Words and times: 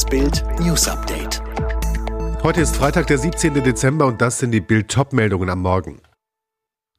Das 0.00 0.08
Bild 0.08 0.42
News 0.58 0.88
Update. 0.88 1.42
Heute 2.42 2.62
ist 2.62 2.74
Freitag, 2.74 3.08
der 3.08 3.18
17. 3.18 3.52
Dezember 3.52 4.06
und 4.06 4.22
das 4.22 4.38
sind 4.38 4.50
die 4.50 4.62
Bild-Top-Meldungen 4.62 5.50
am 5.50 5.60
Morgen. 5.60 6.00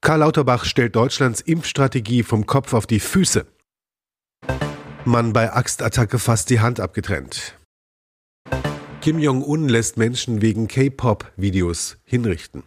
Karl 0.01 0.19
Lauterbach 0.19 0.65
stellt 0.65 0.95
Deutschlands 0.95 1.41
Impfstrategie 1.41 2.21
vom 2.21 2.45
Kopf 2.45 2.75
auf 2.75 2.85
die 2.85 2.99
Füße. 2.99 3.47
Mann 5.03 5.33
bei 5.33 5.51
Axtattacke 5.51 6.19
fast 6.19 6.51
die 6.51 6.59
Hand 6.59 6.79
abgetrennt. 6.79 7.57
Kim 9.01 9.17
Jong-un 9.17 9.67
lässt 9.67 9.97
Menschen 9.97 10.43
wegen 10.43 10.67
K-Pop-Videos 10.67 11.97
hinrichten. 12.03 12.61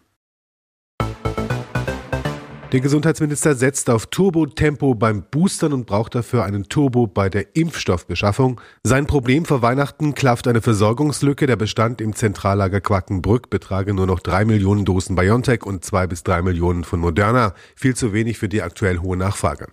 Der 2.74 2.80
Gesundheitsminister 2.80 3.54
setzt 3.54 3.88
auf 3.88 4.06
Turbo-Tempo 4.06 4.96
beim 4.96 5.22
Boostern 5.30 5.72
und 5.72 5.86
braucht 5.86 6.16
dafür 6.16 6.42
einen 6.42 6.68
Turbo 6.68 7.06
bei 7.06 7.28
der 7.28 7.54
Impfstoffbeschaffung. 7.54 8.60
Sein 8.82 9.06
Problem 9.06 9.44
vor 9.44 9.62
Weihnachten 9.62 10.16
klafft 10.16 10.48
eine 10.48 10.60
Versorgungslücke. 10.60 11.46
Der 11.46 11.54
Bestand 11.54 12.00
im 12.00 12.16
Zentrallager 12.16 12.80
Quackenbrück 12.80 13.48
betrage 13.48 13.94
nur 13.94 14.08
noch 14.08 14.18
drei 14.18 14.44
Millionen 14.44 14.84
Dosen 14.84 15.14
BioNTech 15.14 15.64
und 15.64 15.84
zwei 15.84 16.08
bis 16.08 16.24
drei 16.24 16.42
Millionen 16.42 16.82
von 16.82 16.98
Moderna. 16.98 17.54
Viel 17.76 17.94
zu 17.94 18.12
wenig 18.12 18.38
für 18.38 18.48
die 18.48 18.62
aktuell 18.62 18.98
hohe 18.98 19.16
Nachfrage. 19.16 19.68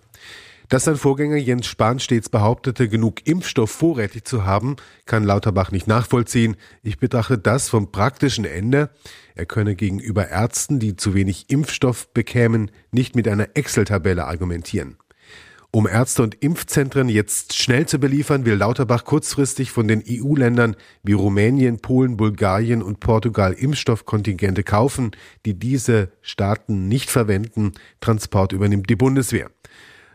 Dass 0.72 0.84
sein 0.84 0.96
Vorgänger 0.96 1.36
Jens 1.36 1.66
Spahn 1.66 2.00
stets 2.00 2.30
behauptete, 2.30 2.88
genug 2.88 3.26
Impfstoff 3.26 3.70
vorrätig 3.70 4.24
zu 4.24 4.46
haben, 4.46 4.76
kann 5.04 5.22
Lauterbach 5.22 5.70
nicht 5.70 5.86
nachvollziehen. 5.86 6.56
Ich 6.82 6.96
betrachte 6.96 7.36
das 7.36 7.68
vom 7.68 7.92
praktischen 7.92 8.46
Ende. 8.46 8.88
Er 9.34 9.44
könne 9.44 9.74
gegenüber 9.74 10.30
Ärzten, 10.30 10.78
die 10.78 10.96
zu 10.96 11.12
wenig 11.12 11.50
Impfstoff 11.50 12.08
bekämen, 12.14 12.70
nicht 12.90 13.14
mit 13.14 13.28
einer 13.28 13.48
Excel-Tabelle 13.52 14.24
argumentieren. 14.24 14.96
Um 15.72 15.86
Ärzte 15.86 16.22
und 16.22 16.42
Impfzentren 16.42 17.10
jetzt 17.10 17.54
schnell 17.54 17.84
zu 17.84 17.98
beliefern, 17.98 18.46
will 18.46 18.54
Lauterbach 18.54 19.04
kurzfristig 19.04 19.70
von 19.70 19.86
den 19.86 20.02
EU-Ländern 20.08 20.76
wie 21.02 21.12
Rumänien, 21.12 21.80
Polen, 21.80 22.16
Bulgarien 22.16 22.82
und 22.82 22.98
Portugal 22.98 23.52
Impfstoffkontingente 23.52 24.62
kaufen, 24.62 25.10
die 25.44 25.52
diese 25.52 26.12
Staaten 26.22 26.88
nicht 26.88 27.10
verwenden. 27.10 27.72
Transport 28.00 28.52
übernimmt 28.54 28.88
die 28.88 28.96
Bundeswehr. 28.96 29.50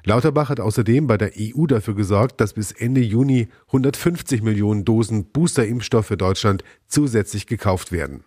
Lauterbach 0.07 0.47
hat 0.47 0.61
außerdem 0.61 1.05
bei 1.05 1.17
der 1.17 1.33
EU 1.37 1.65
dafür 1.65 1.93
gesorgt, 1.93 2.39
dass 2.39 2.53
bis 2.53 2.71
Ende 2.71 3.01
Juni 3.01 3.49
150 3.67 4.41
Millionen 4.41 4.85
Dosen 4.85 5.25
Boosterimpfstoff 5.25 6.05
für 6.05 6.15
Deutschland 6.15 6.63
zusätzlich 6.87 7.45
gekauft 7.45 7.91
werden. 7.91 8.23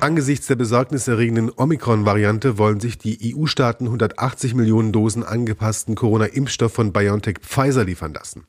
Angesichts 0.00 0.48
der 0.48 0.56
besorgniserregenden 0.56 1.52
Omikron-Variante 1.56 2.58
wollen 2.58 2.80
sich 2.80 2.98
die 2.98 3.36
EU-Staaten 3.36 3.84
180 3.84 4.54
Millionen 4.54 4.90
Dosen 4.90 5.22
angepassten 5.22 5.94
Corona-Impfstoff 5.94 6.72
von 6.72 6.92
BioNTech 6.92 7.38
Pfizer 7.42 7.84
liefern 7.84 8.12
lassen. 8.12 8.48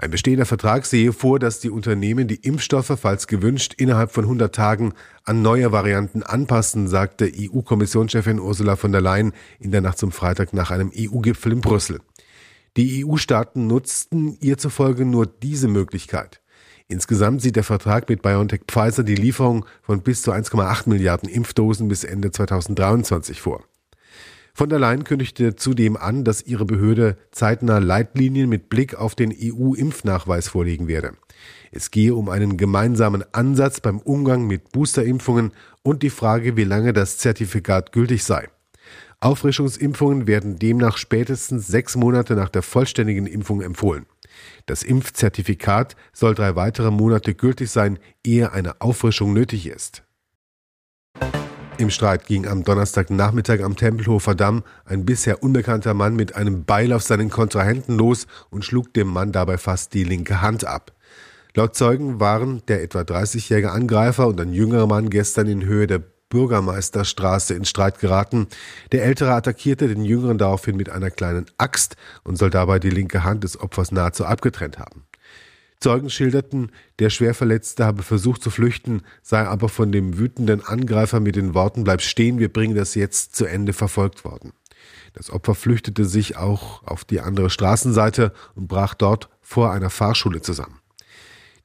Ein 0.00 0.12
bestehender 0.12 0.46
Vertrag 0.46 0.86
sehe 0.86 1.12
vor, 1.12 1.40
dass 1.40 1.58
die 1.58 1.70
Unternehmen 1.70 2.28
die 2.28 2.36
Impfstoffe, 2.36 2.96
falls 3.00 3.26
gewünscht, 3.26 3.74
innerhalb 3.78 4.12
von 4.12 4.24
100 4.24 4.54
Tagen 4.54 4.94
an 5.24 5.42
neue 5.42 5.72
Varianten 5.72 6.22
anpassen, 6.22 6.86
sagte 6.86 7.28
EU-Kommissionschefin 7.36 8.38
Ursula 8.38 8.76
von 8.76 8.92
der 8.92 9.00
Leyen 9.00 9.32
in 9.58 9.72
der 9.72 9.80
Nacht 9.80 9.98
zum 9.98 10.12
Freitag 10.12 10.52
nach 10.52 10.70
einem 10.70 10.92
EU-Gipfel 10.96 11.50
in 11.50 11.60
Brüssel. 11.60 12.00
Die 12.76 13.04
EU-Staaten 13.04 13.66
nutzten 13.66 14.38
ihr 14.40 14.56
zufolge 14.56 15.04
nur 15.04 15.26
diese 15.26 15.66
Möglichkeit. 15.66 16.40
Insgesamt 16.86 17.42
sieht 17.42 17.56
der 17.56 17.64
Vertrag 17.64 18.08
mit 18.08 18.22
BioNTech 18.22 18.60
Pfizer 18.68 19.02
die 19.02 19.16
Lieferung 19.16 19.66
von 19.82 20.02
bis 20.02 20.22
zu 20.22 20.30
1,8 20.30 20.88
Milliarden 20.88 21.28
Impfdosen 21.28 21.88
bis 21.88 22.04
Ende 22.04 22.30
2023 22.30 23.40
vor. 23.40 23.64
Von 24.58 24.70
der 24.70 24.80
Leyen 24.80 25.04
kündigte 25.04 25.54
zudem 25.54 25.96
an, 25.96 26.24
dass 26.24 26.42
ihre 26.42 26.64
Behörde 26.64 27.16
zeitnah 27.30 27.78
Leitlinien 27.78 28.48
mit 28.48 28.68
Blick 28.68 28.96
auf 28.96 29.14
den 29.14 29.32
EU-Impfnachweis 29.32 30.48
vorlegen 30.48 30.88
werde. 30.88 31.12
Es 31.70 31.92
gehe 31.92 32.12
um 32.12 32.28
einen 32.28 32.56
gemeinsamen 32.56 33.22
Ansatz 33.30 33.80
beim 33.80 34.00
Umgang 34.00 34.48
mit 34.48 34.72
Boosterimpfungen 34.72 35.52
und 35.84 36.02
die 36.02 36.10
Frage, 36.10 36.56
wie 36.56 36.64
lange 36.64 36.92
das 36.92 37.18
Zertifikat 37.18 37.92
gültig 37.92 38.24
sei. 38.24 38.48
Auffrischungsimpfungen 39.20 40.26
werden 40.26 40.58
demnach 40.58 40.96
spätestens 40.96 41.68
sechs 41.68 41.94
Monate 41.94 42.34
nach 42.34 42.48
der 42.48 42.62
vollständigen 42.62 43.28
Impfung 43.28 43.62
empfohlen. 43.62 44.06
Das 44.66 44.82
Impfzertifikat 44.82 45.94
soll 46.12 46.34
drei 46.34 46.56
weitere 46.56 46.90
Monate 46.90 47.36
gültig 47.36 47.70
sein, 47.70 48.00
ehe 48.26 48.50
eine 48.50 48.80
Auffrischung 48.80 49.32
nötig 49.32 49.68
ist. 49.68 50.02
Im 51.78 51.90
Streit 51.90 52.26
ging 52.26 52.48
am 52.48 52.64
Donnerstagnachmittag 52.64 53.62
am 53.62 53.76
Tempelhofer 53.76 54.34
Damm 54.34 54.64
ein 54.84 55.04
bisher 55.04 55.44
unbekannter 55.44 55.94
Mann 55.94 56.16
mit 56.16 56.34
einem 56.34 56.64
Beil 56.64 56.92
auf 56.92 57.04
seinen 57.04 57.30
Kontrahenten 57.30 57.96
los 57.96 58.26
und 58.50 58.64
schlug 58.64 58.92
dem 58.94 59.06
Mann 59.06 59.30
dabei 59.30 59.58
fast 59.58 59.94
die 59.94 60.02
linke 60.02 60.42
Hand 60.42 60.64
ab. 60.64 60.90
Laut 61.54 61.76
Zeugen 61.76 62.18
waren 62.18 62.62
der 62.66 62.82
etwa 62.82 63.02
30-jährige 63.02 63.70
Angreifer 63.70 64.26
und 64.26 64.40
ein 64.40 64.52
jüngerer 64.52 64.88
Mann 64.88 65.08
gestern 65.08 65.46
in 65.46 65.64
Höhe 65.64 65.86
der 65.86 66.02
Bürgermeisterstraße 66.30 67.54
in 67.54 67.64
Streit 67.64 68.00
geraten. 68.00 68.48
Der 68.90 69.04
Ältere 69.04 69.32
attackierte 69.32 69.86
den 69.86 70.04
Jüngeren 70.04 70.36
daraufhin 70.36 70.76
mit 70.76 70.90
einer 70.90 71.12
kleinen 71.12 71.46
Axt 71.58 71.94
und 72.24 72.36
soll 72.36 72.50
dabei 72.50 72.80
die 72.80 72.90
linke 72.90 73.22
Hand 73.22 73.44
des 73.44 73.58
Opfers 73.58 73.92
nahezu 73.92 74.24
abgetrennt 74.24 74.80
haben. 74.80 75.04
Zeugen 75.80 76.10
schilderten, 76.10 76.72
der 76.98 77.08
Schwerverletzte 77.08 77.84
habe 77.84 78.02
versucht 78.02 78.42
zu 78.42 78.50
flüchten, 78.50 79.02
sei 79.22 79.46
aber 79.46 79.68
von 79.68 79.92
dem 79.92 80.18
wütenden 80.18 80.64
Angreifer 80.64 81.20
mit 81.20 81.36
den 81.36 81.54
Worten 81.54 81.84
Bleib 81.84 82.02
stehen, 82.02 82.38
wir 82.38 82.52
bringen 82.52 82.74
das 82.74 82.94
jetzt 82.94 83.36
zu 83.36 83.46
Ende 83.46 83.72
verfolgt 83.72 84.24
worden. 84.24 84.52
Das 85.12 85.30
Opfer 85.30 85.54
flüchtete 85.54 86.04
sich 86.04 86.36
auch 86.36 86.82
auf 86.82 87.04
die 87.04 87.20
andere 87.20 87.50
Straßenseite 87.50 88.32
und 88.54 88.68
brach 88.68 88.94
dort 88.94 89.28
vor 89.40 89.72
einer 89.72 89.90
Fahrschule 89.90 90.42
zusammen. 90.42 90.80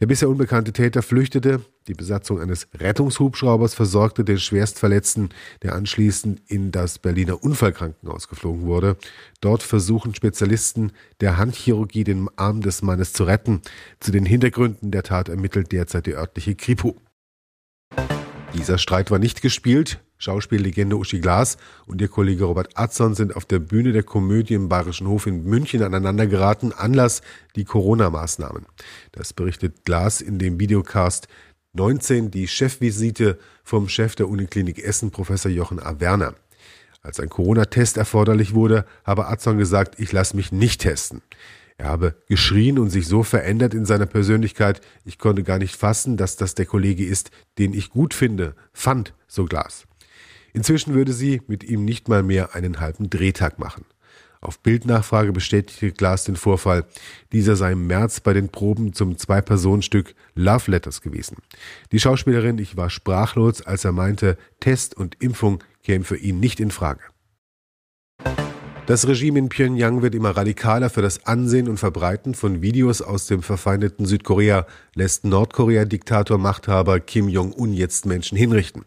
Der 0.03 0.08
bisher 0.08 0.28
unbekannte 0.28 0.74
Täter 0.74 1.02
flüchtete. 1.02 1.62
Die 1.88 1.94
Besatzung 1.94 2.41
eines 2.41 2.68
Rettungshubschraubers 2.75 3.74
versorgte 3.74 4.25
den 4.25 4.38
Schwerstverletzten, 4.38 5.30
der 5.62 5.75
anschließend 5.75 6.41
in 6.46 6.74
das 6.74 7.00
Berliner 7.00 7.41
Unfallkrankenhaus 7.41 8.28
geflogen 8.28 8.63
wurde. 8.63 8.97
Dort 9.40 9.63
versuchen 9.63 10.13
Spezialisten 10.13 10.92
der 11.22 11.38
Handchirurgie 11.38 12.03
den 12.03 12.28
Arm 12.36 12.59
des 12.59 12.81
Mannes 12.81 13.13
zu 13.13 13.24
retten. 13.24 13.62
Zu 14.02 14.12
den 14.12 14.25
Hintergründen 14.25 14.92
der 14.92 15.03
Tat 15.03 15.30
ermittelt 15.30 15.72
derzeit 15.72 16.06
die 16.06 16.16
örtliche 16.16 16.56
Kripo. 16.56 16.97
Dieser 18.53 18.80
Streit 18.80 19.09
war 19.09 19.19
nicht 19.19 19.42
gespielt. 19.42 20.03
Schauspiellegende 20.23 20.95
Uschi 20.95 21.19
Glas 21.19 21.57
und 21.85 22.00
ihr 22.00 22.07
Kollege 22.07 22.45
Robert 22.45 22.78
Atzon 22.78 23.13
sind 23.13 23.35
auf 23.35 23.44
der 23.44 23.59
Bühne 23.59 23.91
der 23.91 24.03
Komödie 24.03 24.53
im 24.53 24.69
Bayerischen 24.69 25.07
Hof 25.07 25.28
in 25.28 25.44
München 25.44 25.84
aneinandergeraten. 25.84 26.72
Anlass 26.72 27.22
die 27.57 27.66
Corona-Maßnahmen. 27.66 28.66
Das 29.12 29.33
berichtet 29.33 29.83
Glas 29.83 30.22
in 30.22 30.39
dem 30.39 30.62
Videocast 30.62 31.28
19, 31.73 32.31
die 32.31 32.47
Chefvisite 32.47 33.38
vom 33.66 33.89
Chef 33.89 34.16
der 34.16 34.29
Uniklinik 34.29 34.79
Essen, 34.81 35.12
Professor 35.12 35.51
Jochen 35.51 35.81
A. 35.81 36.00
Werner. 36.00 36.35
Als 37.01 37.19
ein 37.19 37.28
Corona-Test 37.28 37.97
erforderlich 37.97 38.53
wurde, 38.53 38.85
habe 39.03 39.28
Atzon 39.28 39.57
gesagt, 39.57 40.00
ich 40.00 40.13
lasse 40.13 40.38
mich 40.38 40.53
nicht 40.53 40.81
testen. 40.81 41.22
Er 41.78 41.88
habe 41.88 42.16
geschrien 42.29 42.79
und 42.79 42.91
sich 42.91 43.07
so 43.07 43.23
verändert 43.23 43.73
in 43.73 43.83
seiner 43.85 44.06
Persönlichkeit, 44.06 44.79
ich 45.03 45.17
konnte 45.17 45.44
gar 45.44 45.57
nicht 45.57 45.75
fassen, 45.75 46.16
dass 46.16 46.38
das 46.38 46.56
der 46.56 46.66
Kollege 46.66 47.06
ist, 47.06 47.31
den 47.57 47.73
ich 47.73 47.89
gut 47.89 48.13
finde, 48.13 48.56
fand, 48.72 49.13
so 49.28 49.44
Glas. 49.44 49.85
Inzwischen 50.53 50.94
würde 50.94 51.14
sie 51.14 51.41
mit 51.47 51.64
ihm 51.64 51.84
nicht 51.84 52.08
mal 52.08 52.24
mehr 52.24 52.56
einen 52.56 52.80
halben 52.80 53.09
Drehtag 53.09 53.59
machen. 53.59 53.86
Auf 54.40 54.59
Bildnachfrage 54.59 55.31
bestätigte 55.31 55.94
Glas 55.94 56.25
den 56.25 56.36
Vorfall. 56.36 56.86
Dieser 57.31 57.56
sei 57.56 57.72
im 57.72 57.88
März 57.88 58.19
bei 58.19 58.34
den 58.34 58.50
Proben 58.50 58.92
zum 58.92 59.18
Zwei-Personen-Stück 59.18 60.16
Love 60.36 60.69
Letters 60.69 61.02
gewesen. 61.02 61.38
Die 61.94 62.00
Schauspielerin, 62.00 62.58
ich 62.58 62.75
war 62.75 62.90
sprachlos, 62.90 63.62
als 63.62 63.86
er 63.86 63.94
meinte, 63.94 64.38
Test 64.59 64.97
und 64.97 65.22
Impfung 65.22 65.63
kämen 65.81 66.03
für 66.03 66.18
ihn 66.18 66.42
nicht 66.42 66.59
in 66.59 66.72
Frage. 66.72 67.02
Das 68.86 69.08
Regime 69.08 69.40
in 69.40 69.47
Pyongyang 69.47 70.02
wird 70.02 70.13
immer 70.13 70.31
radikaler 70.31 70.90
für 70.90 71.02
das 71.02 71.25
Ansehen 71.25 71.69
und 71.69 71.78
Verbreiten 71.78 72.36
von 72.36 72.62
Videos 72.62 73.02
aus 73.02 73.28
dem 73.28 73.42
verfeindeten 73.42 74.06
Südkorea, 74.06 74.68
lässt 74.94 75.24
Nordkorea-Diktator 75.24 76.38
Machthaber 76.38 77.00
Kim 77.00 77.30
Jong-un 77.30 77.72
jetzt 77.72 78.06
Menschen 78.06 78.38
hinrichten. 78.38 78.83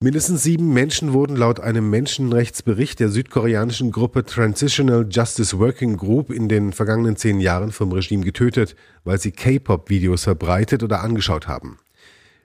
Mindestens 0.00 0.44
sieben 0.44 0.72
Menschen 0.72 1.12
wurden 1.12 1.34
laut 1.34 1.58
einem 1.58 1.90
Menschenrechtsbericht 1.90 3.00
der 3.00 3.08
südkoreanischen 3.08 3.90
Gruppe 3.90 4.24
Transitional 4.24 5.04
Justice 5.10 5.58
Working 5.58 5.96
Group 5.96 6.30
in 6.30 6.48
den 6.48 6.72
vergangenen 6.72 7.16
zehn 7.16 7.40
Jahren 7.40 7.72
vom 7.72 7.90
Regime 7.90 8.24
getötet, 8.24 8.76
weil 9.02 9.18
sie 9.18 9.32
K-Pop-Videos 9.32 10.22
verbreitet 10.22 10.84
oder 10.84 11.02
angeschaut 11.02 11.48
haben. 11.48 11.78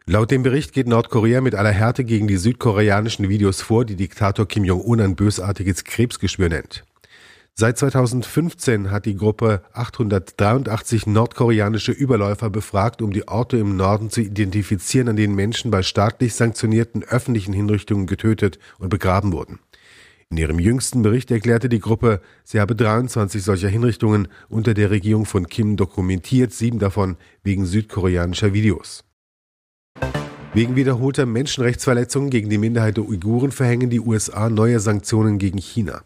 Laut 0.07 0.31
dem 0.31 0.41
Bericht 0.41 0.73
geht 0.73 0.87
Nordkorea 0.87 1.41
mit 1.41 1.53
aller 1.53 1.69
Härte 1.69 2.03
gegen 2.03 2.27
die 2.27 2.37
südkoreanischen 2.37 3.29
Videos 3.29 3.61
vor, 3.61 3.85
die 3.85 3.97
Diktator 3.97 4.47
Kim 4.47 4.63
Jong-un 4.63 4.99
ein 4.99 5.15
bösartiges 5.15 5.83
Krebsgeschwür 5.83 6.49
nennt. 6.49 6.83
Seit 7.55 7.77
2015 7.77 8.89
hat 8.89 9.05
die 9.05 9.15
Gruppe 9.15 9.61
883 9.73 11.05
nordkoreanische 11.05 11.91
Überläufer 11.91 12.49
befragt, 12.49 13.03
um 13.03 13.13
die 13.13 13.27
Orte 13.27 13.57
im 13.57 13.77
Norden 13.77 14.09
zu 14.09 14.21
identifizieren, 14.21 15.09
an 15.09 15.15
denen 15.15 15.35
Menschen 15.35 15.69
bei 15.69 15.83
staatlich 15.83 16.33
sanktionierten 16.33 17.03
öffentlichen 17.03 17.53
Hinrichtungen 17.53 18.07
getötet 18.07 18.57
und 18.79 18.89
begraben 18.89 19.31
wurden. 19.31 19.59
In 20.31 20.37
ihrem 20.37 20.57
jüngsten 20.57 21.03
Bericht 21.03 21.29
erklärte 21.29 21.69
die 21.69 21.79
Gruppe, 21.79 22.21
sie 22.43 22.59
habe 22.59 22.75
23 22.75 23.43
solcher 23.43 23.69
Hinrichtungen 23.69 24.29
unter 24.49 24.73
der 24.73 24.89
Regierung 24.89 25.27
von 25.27 25.47
Kim 25.47 25.77
dokumentiert, 25.77 26.53
sieben 26.53 26.79
davon 26.79 27.17
wegen 27.43 27.67
südkoreanischer 27.67 28.53
Videos. 28.53 29.03
Wegen 30.55 30.75
wiederholter 30.75 31.27
Menschenrechtsverletzungen 31.27 32.31
gegen 32.31 32.49
die 32.49 32.57
Minderheit 32.57 32.97
der 32.97 33.07
Uiguren 33.07 33.51
verhängen 33.51 33.91
die 33.91 33.99
USA 33.99 34.49
neue 34.49 34.79
Sanktionen 34.79 35.37
gegen 35.37 35.59
China. 35.59 36.01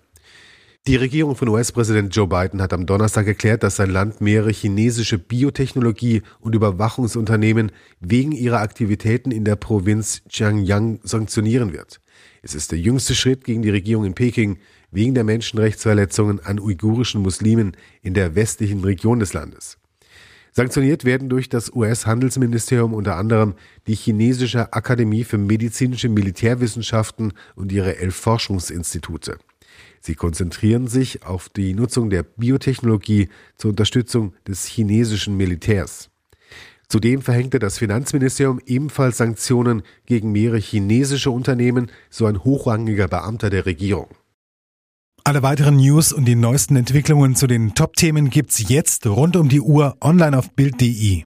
Die 0.88 0.96
Regierung 0.96 1.36
von 1.36 1.50
US-Präsident 1.50 2.16
Joe 2.16 2.30
Biden 2.30 2.62
hat 2.62 2.72
am 2.72 2.86
Donnerstag 2.86 3.28
erklärt, 3.28 3.62
dass 3.62 3.76
sein 3.76 3.90
Land 3.90 4.22
mehrere 4.22 4.52
chinesische 4.52 5.18
Biotechnologie- 5.18 6.22
und 6.40 6.56
Überwachungsunternehmen 6.56 7.74
wegen 8.00 8.32
ihrer 8.32 8.62
Aktivitäten 8.62 9.32
in 9.32 9.44
der 9.44 9.58
Provinz 9.58 10.22
Xinjiang 10.30 11.02
sanktionieren 11.04 11.74
wird. 11.74 12.00
Es 12.42 12.56
ist 12.56 12.72
der 12.72 12.80
jüngste 12.80 13.16
Schritt 13.16 13.44
gegen 13.44 13.64
die 13.64 13.70
Regierung 13.70 14.06
in 14.06 14.14
Peking 14.14 14.60
wegen 14.90 15.14
der 15.14 15.26
Menschenrechtsverletzungen 15.26 16.40
an 16.40 16.58
uigurischen 16.58 17.22
Muslimen 17.22 17.76
in 18.02 18.14
der 18.14 18.36
westlichen 18.36 18.82
Region 18.82 19.20
des 19.20 19.34
Landes. 19.34 19.78
Sanktioniert 20.54 21.04
werden 21.04 21.28
durch 21.28 21.50
das 21.50 21.70
US-Handelsministerium 21.70 22.94
unter 22.94 23.18
anderem 23.18 23.56
die 23.88 23.96
Chinesische 23.96 24.72
Akademie 24.72 25.26
für 25.26 25.38
medizinische 25.38 26.08
Militärwissenschaften 26.08 27.34
und 27.56 27.74
ihre 27.74 27.98
elf 27.98 28.16
Forschungsinstitute. 28.16 29.38
Sie 30.08 30.16
konzentrieren 30.16 30.88
sich 30.88 31.26
auf 31.26 31.50
die 31.50 31.74
Nutzung 31.74 32.10
der 32.10 32.24
Biotechnologie 32.24 33.28
zur 33.58 33.72
Unterstützung 33.72 34.34
des 34.48 34.66
chinesischen 34.66 35.36
Militärs. 35.36 36.10
Zudem 36.88 37.22
verhängte 37.22 37.60
das 37.60 37.78
Finanzministerium 37.78 38.62
ebenfalls 38.66 39.18
Sanktionen 39.18 39.84
gegen 40.06 40.32
mehrere 40.32 40.60
chinesische 40.60 41.30
Unternehmen, 41.30 41.92
so 42.10 42.26
ein 42.26 42.46
hochrangiger 42.46 43.10
Beamter 43.10 43.50
der 43.50 43.66
Regierung. 43.66 44.08
Alle 45.26 45.44
weiteren 45.44 45.76
News 45.76 46.14
und 46.14 46.24
die 46.24 46.36
neuesten 46.36 46.78
Entwicklungen 46.78 47.36
zu 47.36 47.46
den 47.46 47.76
Top-Themen 47.76 48.30
gibt's 48.30 48.70
jetzt 48.70 49.06
rund 49.08 49.36
um 49.36 49.50
die 49.50 49.60
Uhr 49.60 49.98
online 50.00 50.38
auf 50.38 50.52
Bild.de. 50.52 51.24